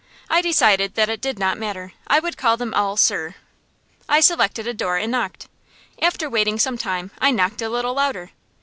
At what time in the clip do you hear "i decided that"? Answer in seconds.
0.31-1.09